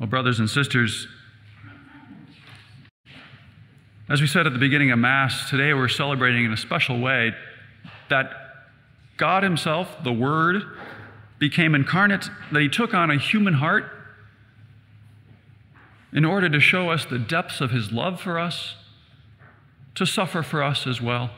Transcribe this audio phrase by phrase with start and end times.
[0.00, 1.06] Well, brothers and sisters,
[4.08, 7.32] as we said at the beginning of Mass, today we're celebrating in a special way
[8.10, 8.32] that
[9.16, 10.64] God Himself, the Word,
[11.38, 13.84] became incarnate, that He took on a human heart
[16.12, 18.74] in order to show us the depths of His love for us,
[19.94, 21.30] to suffer for us as well,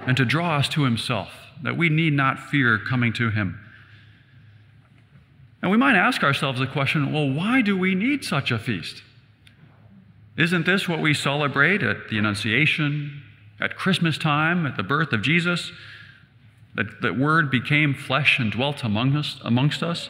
[0.00, 1.30] and to draw us to Himself,
[1.62, 3.65] that we need not fear coming to Him.
[5.66, 9.02] And we might ask ourselves the question well, why do we need such a feast?
[10.36, 13.24] Isn't this what we celebrate at the Annunciation,
[13.58, 15.72] at Christmas time, at the birth of Jesus?
[16.76, 20.08] That the Word became flesh and dwelt among us, amongst us?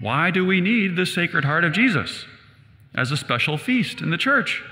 [0.00, 2.24] Why do we need the Sacred Heart of Jesus
[2.94, 4.64] as a special feast in the church?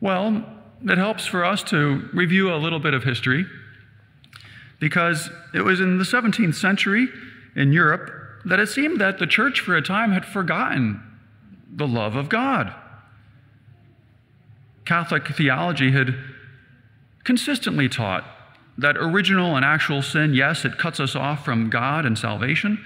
[0.00, 0.46] Well,
[0.82, 3.44] it helps for us to review a little bit of history
[4.80, 7.10] because it was in the 17th century
[7.54, 8.10] in Europe
[8.44, 11.02] that it seemed that the church for a time had forgotten
[11.70, 12.72] the love of God.
[14.84, 16.14] Catholic theology had
[17.24, 18.24] consistently taught
[18.76, 22.84] that original and actual sin, yes, it cuts us off from God and salvation,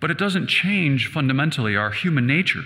[0.00, 2.62] but it doesn't change fundamentally our human nature,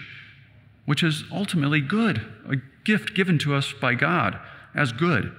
[0.86, 4.38] which is ultimately good, a gift given to us by God
[4.74, 5.34] as good.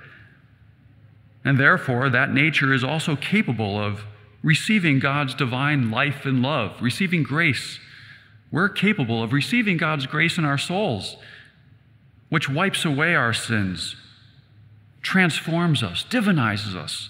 [1.43, 4.05] And therefore, that nature is also capable of
[4.43, 7.79] receiving God's divine life and love, receiving grace.
[8.51, 11.17] We're capable of receiving God's grace in our souls
[12.31, 13.97] which wipes away our sins,
[15.01, 17.09] transforms us, divinizes us,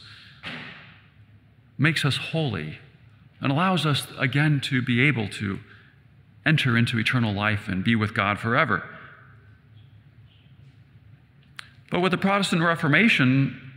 [1.78, 2.80] makes us holy,
[3.40, 5.60] and allows us again to be able to
[6.44, 8.84] enter into eternal life and be with God forever.
[11.92, 13.70] But with the Protestant Reformation,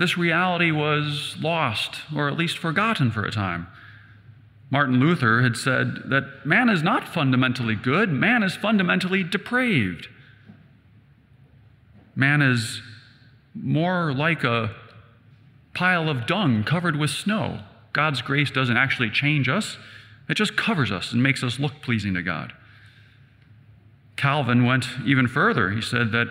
[0.00, 3.66] this reality was lost, or at least forgotten for a time.
[4.70, 10.08] Martin Luther had said that man is not fundamentally good, man is fundamentally depraved.
[12.16, 12.80] Man is
[13.54, 14.74] more like a
[15.74, 17.60] pile of dung covered with snow.
[17.92, 19.76] God's grace doesn't actually change us,
[20.30, 22.54] it just covers us and makes us look pleasing to God.
[24.16, 25.70] Calvin went even further.
[25.70, 26.28] He said that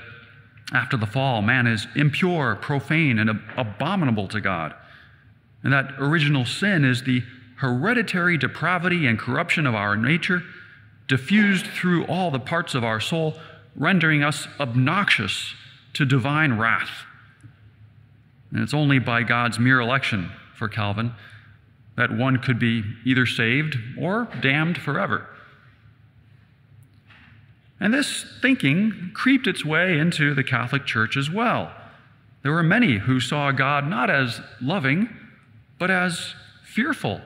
[0.71, 4.73] after the fall, man is impure, profane, and abominable to God.
[5.63, 7.23] And that original sin is the
[7.57, 10.43] hereditary depravity and corruption of our nature,
[11.07, 13.35] diffused through all the parts of our soul,
[13.75, 15.53] rendering us obnoxious
[15.93, 16.91] to divine wrath.
[18.51, 21.13] And it's only by God's mere election for Calvin
[21.97, 25.27] that one could be either saved or damned forever.
[27.79, 31.71] And this thinking creeped its way into the Catholic Church as well.
[32.43, 35.09] There were many who saw God not as loving,
[35.77, 37.21] but as fearful.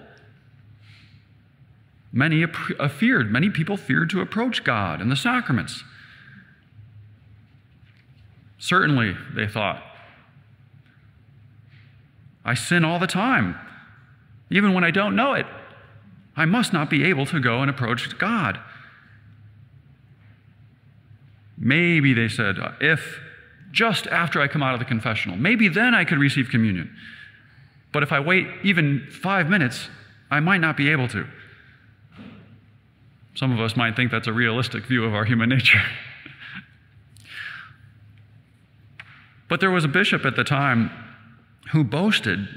[2.11, 5.83] Many uh, feared, many people feared to approach God and the sacraments.
[8.59, 9.83] Certainly, they thought.
[12.45, 13.57] I sin all the time,
[14.49, 15.47] even when I don't know it.
[16.35, 18.59] I must not be able to go and approach God.
[21.57, 23.19] Maybe, they said, if
[23.71, 26.95] just after I come out of the confessional, maybe then I could receive communion.
[27.91, 29.89] But if I wait even five minutes,
[30.31, 31.27] I might not be able to.
[33.35, 35.81] Some of us might think that's a realistic view of our human nature.
[39.49, 40.89] But there was a bishop at the time
[41.71, 42.47] who boasted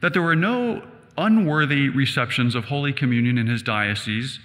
[0.00, 4.40] that there were no unworthy receptions of Holy Communion in his diocese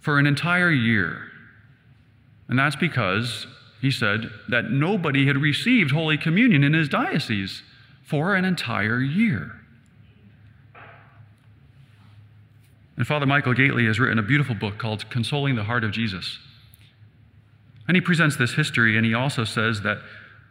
[0.00, 1.30] for an entire year.
[2.48, 3.46] And that's because,
[3.80, 7.62] he said, that nobody had received Holy Communion in his diocese
[8.02, 9.52] for an entire year.
[12.96, 16.38] And Father Michael Gaitley has written a beautiful book called Consoling the Heart of Jesus.
[17.86, 19.98] And he presents this history, and he also says that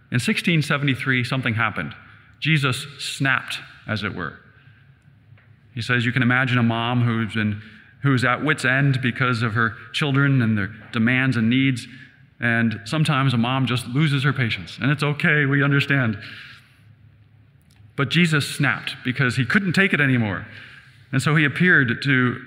[0.10, 1.94] in 1673, something happened.
[2.40, 4.40] Jesus snapped, as it were.
[5.74, 7.62] He says you can imagine a mom who's, been,
[8.08, 11.86] who's at wit's end because of her children and their demands and needs.
[12.40, 14.78] And sometimes a mom just loses her patience.
[14.82, 16.18] And it's okay, we understand.
[17.98, 20.48] But Jesus snapped because he couldn't take it anymore.
[21.12, 22.42] And so he appeared to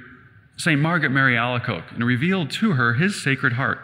[0.56, 0.80] St.
[0.80, 3.80] Margaret Mary Alacoque and revealed to her his sacred heart.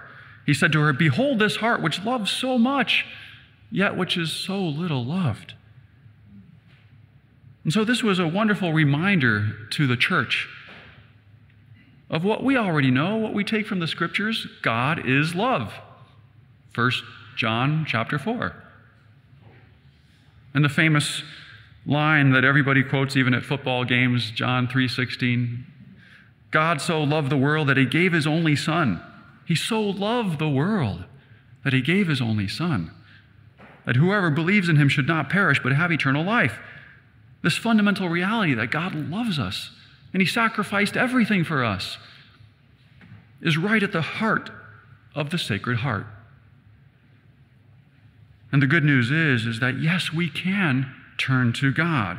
[0.46, 3.04] He said to her, Behold this heart which loves so much,
[3.70, 5.54] yet which is so little loved.
[7.64, 10.48] And so this was a wonderful reminder to the church
[12.08, 15.74] of what we already know, what we take from the scriptures God is love.
[16.74, 16.90] 1
[17.36, 18.54] John chapter 4.
[20.54, 21.22] And the famous
[21.84, 25.64] line that everybody quotes even at football games, John 3:16,
[26.50, 29.00] God so loved the world that he gave his only Son.
[29.44, 31.04] He so loved the world
[31.64, 32.90] that he gave his only Son,
[33.84, 36.58] that whoever believes in him should not perish but have eternal life.
[37.42, 39.70] This fundamental reality that God loves us
[40.16, 41.98] and he sacrificed everything for us
[43.42, 44.48] is right at the heart
[45.14, 46.06] of the Sacred Heart.
[48.50, 52.18] And the good news is, is that yes, we can turn to God.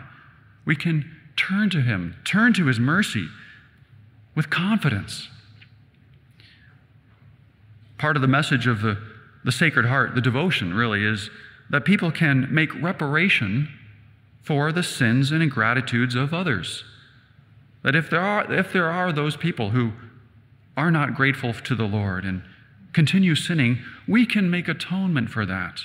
[0.63, 3.29] We can turn to Him, turn to His mercy
[4.35, 5.29] with confidence.
[7.97, 9.01] Part of the message of the,
[9.44, 11.31] the Sacred Heart, the devotion really, is
[11.71, 13.69] that people can make reparation
[14.44, 16.83] for the sins and ingratitudes of others.
[17.83, 19.94] That if there are, if there are those people who
[20.75, 22.44] are not grateful to the Lord and
[22.94, 25.81] continue sinning, we can make atonement for that.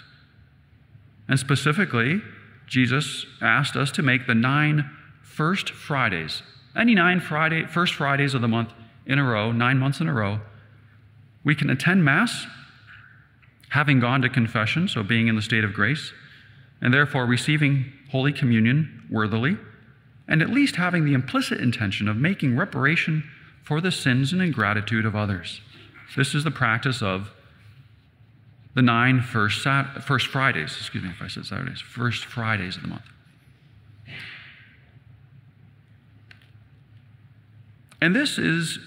[1.29, 2.23] And specifically,
[2.67, 4.91] Jesus asked us to make the nine
[5.23, 6.43] first Fridays,
[6.77, 8.73] any nine Friday, first Fridays of the month
[9.07, 10.41] in a row, nine months in a row,
[11.45, 12.47] we can attend Mass,
[13.71, 16.13] having gone to confession, so being in the state of grace,
[16.81, 19.57] and therefore receiving Holy Communion worthily,
[20.29, 23.29] and at least having the implicit intention of making reparation
[23.63, 25.61] for the sins and ingratitude of others.
[26.17, 27.31] This is the practice of
[28.75, 32.83] the nine first, Sat- first Fridays, excuse me if I said Saturdays, first Fridays of
[32.83, 33.03] the month.
[38.01, 38.81] And this is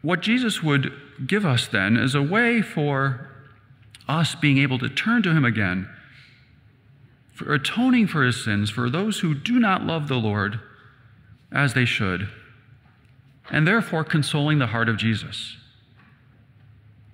[0.00, 0.92] what Jesus would
[1.26, 3.28] give us then as a way for
[4.08, 5.88] us being able to turn to Him again,
[7.36, 10.58] for atoning for His sins, for those who do not love the Lord
[11.52, 12.28] as they should,
[13.50, 15.56] and therefore consoling the heart of Jesus.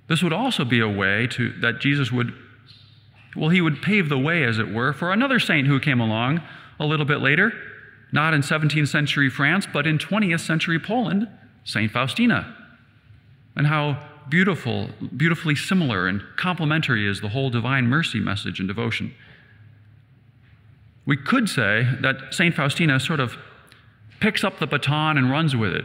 [0.09, 2.33] This would also be a way to, that Jesus would,
[3.37, 6.41] well, he would pave the way, as it were, for another saint who came along
[6.79, 7.53] a little bit later,
[8.13, 11.29] not in 17th century France, but in 20th century Poland,
[11.65, 12.57] Saint Faustina.
[13.57, 19.15] And how beautiful, beautifully similar and complementary is the whole divine mercy message and devotion.
[21.05, 22.55] We could say that St.
[22.55, 23.37] Faustina sort of
[24.21, 25.85] picks up the baton and runs with it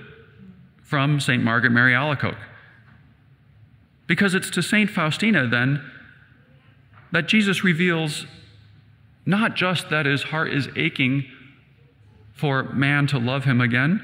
[0.84, 1.44] from St.
[1.44, 2.38] Margaret Mary Alacoque.
[4.06, 4.90] Because it's to St.
[4.90, 5.84] Faustina, then,
[7.12, 8.26] that Jesus reveals
[9.26, 11.26] not just that his heart is aching
[12.34, 14.00] for man to love him again,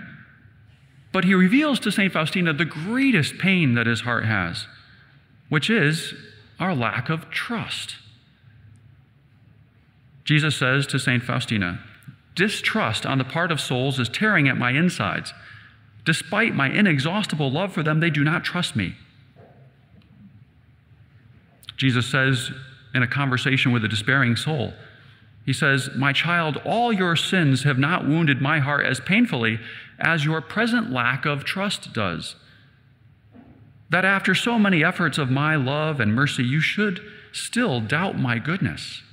[1.14, 2.12] but he reveals to St.
[2.12, 4.66] Faustina the greatest pain that his heart has,
[5.48, 6.14] which is
[6.60, 7.96] our lack of trust.
[10.24, 11.24] Jesus says to St.
[11.24, 11.80] Faustina,
[12.36, 15.34] Distrust on the part of souls is tearing at my insides.
[16.06, 18.96] Despite my inexhaustible love for them, they do not trust me.
[21.78, 22.52] Jesus says
[22.94, 24.74] in a conversation with a despairing soul,
[25.46, 29.60] He says, My child, all your sins have not wounded my heart as painfully
[30.00, 32.36] as your present lack of trust does.
[33.90, 38.40] That after so many efforts of my love and mercy, you should still doubt my
[38.40, 39.04] goodness.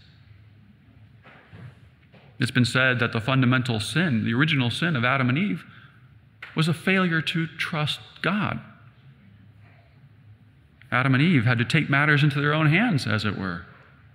[2.40, 5.64] It's been said that the fundamental sin, the original sin of Adam and Eve,
[6.56, 8.60] was a failure to trust God.
[10.90, 13.66] Adam and Eve had to take matters into their own hands, as it were,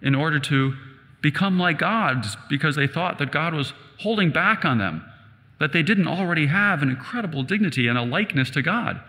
[0.02, 0.74] in order to
[1.22, 5.06] become like gods because they thought that God was holding back on them,
[5.60, 9.00] that they didn't already have an incredible dignity and a likeness to God.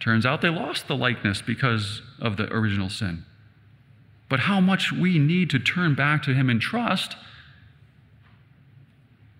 [0.00, 3.24] Turns out they lost the likeness because of the original sin.
[4.28, 7.14] But how much we need to turn back to Him in trust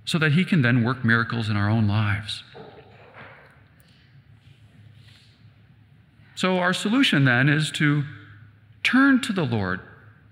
[0.04, 2.42] so that He can then work miracles in our own lives.
[6.34, 8.04] So, our solution then is to
[8.82, 9.80] turn to the Lord,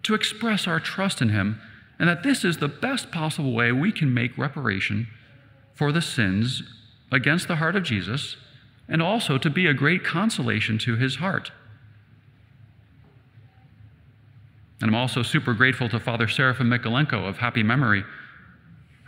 [0.02, 1.60] to express our trust in Him,
[1.98, 5.06] and that this is the best possible way we can make reparation
[5.74, 6.62] for the sins
[7.12, 8.36] against the heart of Jesus,
[8.88, 11.52] and also to be a great consolation to His heart.
[14.80, 18.04] And I'm also super grateful to Father Seraphim Michalenko of happy memory,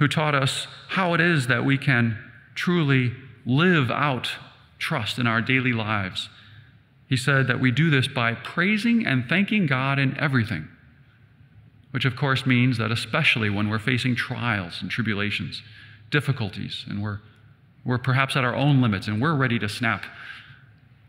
[0.03, 2.19] who taught us how it is that we can
[2.57, 3.13] truly
[3.47, 4.33] live out
[4.81, 6.29] trust in our daily lives
[7.13, 10.67] he said that we do this by praising and thanking God in everything,
[11.91, 15.63] which of course means that especially when we're facing trials and tribulations,
[16.11, 17.21] difficulties, and we're,
[17.85, 20.07] we're perhaps at our own limits and we're ready to snap,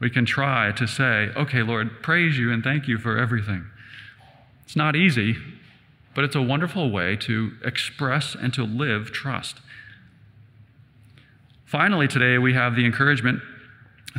[0.02, 3.66] we can try to say, okay, Lord, praise you and thank you for everything.
[4.66, 5.38] It's not easy,
[6.16, 9.60] but it's a wonderful way to express and to live trust.
[11.66, 13.42] Finally, today we have the encouragement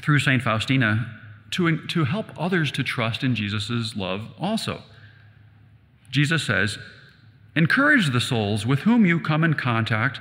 [0.03, 0.43] through St.
[0.43, 1.21] Faustina
[1.53, 4.83] to, to help others to trust in Jesus' love also.
[6.11, 6.79] Jesus says,
[7.57, 10.21] Encourage the souls with whom you come in contact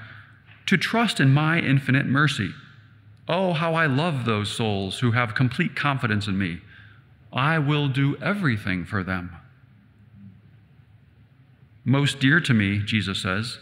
[0.68, 2.52] to trust in my infinite mercy.
[3.28, 6.62] Oh, how I love those souls who have complete confidence in me.
[7.32, 9.36] I will do everything for them.
[11.86, 13.58] Most dear to me, Jesus says,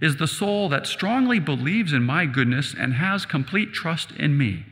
[0.00, 4.64] is the soul that strongly believes in my goodness and has complete trust in me.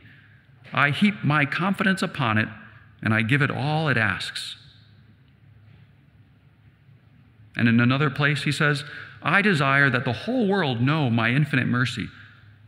[0.73, 2.49] I heap my confidence upon it,
[3.01, 4.55] and I give it all it asks.
[7.55, 8.83] And in another place, he says,
[9.21, 12.07] I desire that the whole world know my infinite mercy.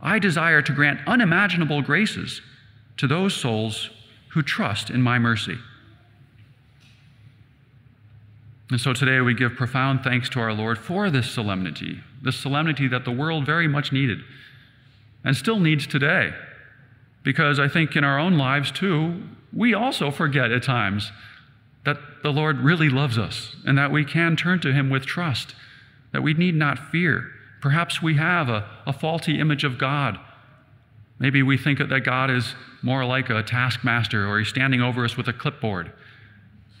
[0.00, 2.42] I desire to grant unimaginable graces
[2.98, 3.90] to those souls
[4.30, 5.58] who trust in my mercy.
[8.72, 12.88] And so today we give profound thanks to our Lord for this solemnity, this solemnity
[12.88, 14.20] that the world very much needed
[15.22, 16.32] and still needs today.
[17.22, 21.12] Because I think in our own lives too, we also forget at times
[21.84, 25.54] that the Lord really loves us and that we can turn to Him with trust,
[26.12, 27.30] that we need not fear.
[27.60, 30.18] Perhaps we have a, a faulty image of God.
[31.18, 35.18] Maybe we think that God is more like a taskmaster or He's standing over us
[35.18, 35.92] with a clipboard.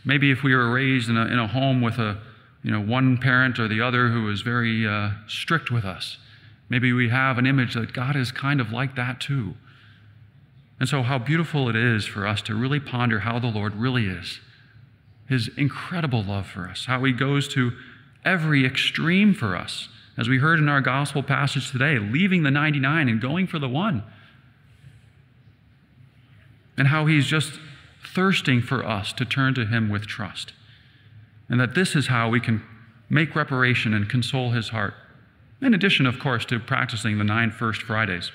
[0.04, 2.18] Maybe if we were raised in a, in a home with a,
[2.62, 6.18] you know, one parent or the other who was very uh, strict with us,
[6.68, 9.54] maybe we have an image that God is kind of like that too.
[10.80, 14.06] And so, how beautiful it is for us to really ponder how the Lord really
[14.06, 14.40] is,
[15.28, 17.72] His incredible love for us, how He goes to
[18.24, 23.08] every extreme for us, as we heard in our gospel passage today, leaving the 99
[23.08, 24.02] and going for the one.
[26.76, 27.60] And how He's just
[28.14, 30.52] thirsting for us to turn to Him with trust.
[31.48, 32.62] And that this is how we can
[33.08, 34.94] make reparation and console His heart,
[35.60, 38.32] in addition, of course, to practicing the nine First Fridays.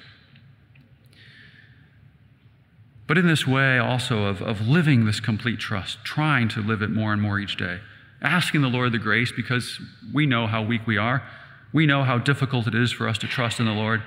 [3.07, 6.89] But in this way also of, of living this complete trust, trying to live it
[6.89, 7.79] more and more each day,
[8.21, 9.79] asking the Lord the grace because
[10.13, 11.23] we know how weak we are.
[11.73, 14.03] We know how difficult it is for us to trust in the Lord.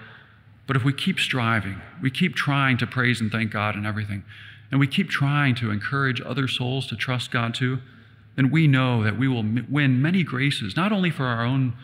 [0.67, 4.23] But if we keep striving, we keep trying to praise and thank God in everything,
[4.71, 7.79] and we keep trying to encourage other souls to trust God too,
[8.37, 11.75] then we know that we will win many graces, not only for our own,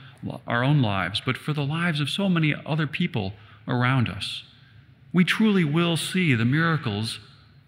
[0.47, 3.33] our own lives, but for the lives of so many other people
[3.67, 4.45] around us.
[5.13, 7.19] We truly will see the miracles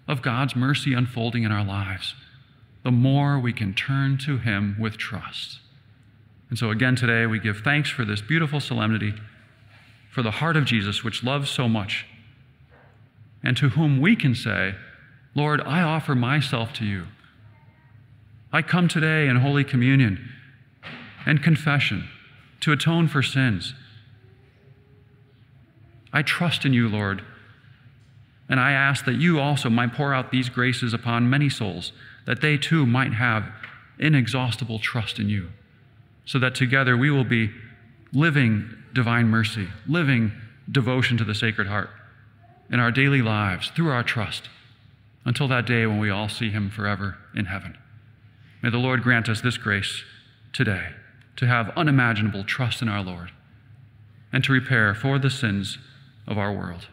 [0.06, 2.14] of God's mercy unfolding in our lives
[2.84, 5.58] the more we can turn to Him with trust.
[6.48, 9.14] And so, again, today we give thanks for this beautiful solemnity,
[10.10, 12.06] for the heart of Jesus, which loves so much,
[13.42, 14.74] and to whom we can say,
[15.38, 17.06] Lord, I offer myself to you.
[18.52, 20.32] I come today in Holy Communion
[21.24, 22.08] and confession
[22.58, 23.72] to atone for sins.
[26.12, 27.22] I trust in you, Lord,
[28.48, 31.92] and I ask that you also might pour out these graces upon many souls,
[32.26, 33.44] that they too might have
[34.00, 35.50] inexhaustible trust in you,
[36.24, 37.52] so that together we will be
[38.12, 40.32] living divine mercy, living
[40.68, 41.90] devotion to the Sacred Heart
[42.72, 44.48] in our daily lives through our trust
[45.28, 47.76] until that day when we all see him forever in heaven.
[48.62, 50.02] May the Lord grant us this grace
[50.54, 50.94] today
[51.36, 53.30] to have unimaginable trust in our Lord
[54.32, 55.76] and to repair for the sins
[56.26, 56.86] of our world.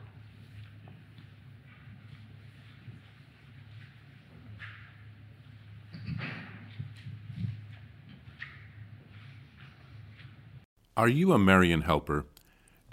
[10.97, 12.25] Are you a Marian helper?